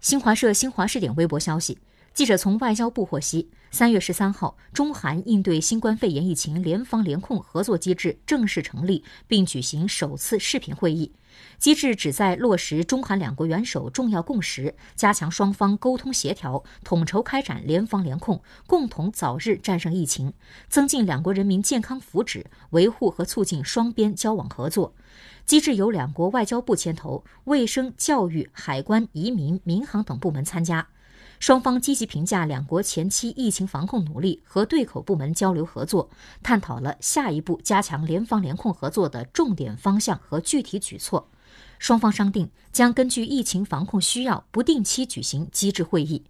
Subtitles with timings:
[0.00, 1.76] 新华社新华视点微博消息，
[2.12, 11.12] 记者从外交部获悉，三月十三号，中韩应对新冠肺炎疫情联防联控合作机制正式成立，并举行首次视频会议。
[11.56, 20.34] 机制旨在落实中韩两国元首重要共识，加强双方沟通协调，统筹开展联防联控，共同早日战胜疫情，
[20.68, 24.92] 增进两国人民健康福祉，维护和促进双边交往合作。
[25.46, 30.88] 机制由两国外交部牵头，卫生、教育、海关、移民、民航等部门参加。
[31.40, 36.10] 双方积极评价两国前期疫情防控努力和对口部门交流合作，
[36.42, 41.30] 探讨了下一步加强联防联控合作的重点方向和具体举措。
[41.78, 46.22] 双方商定将根据疫情防控需要，不定期举行机制会议。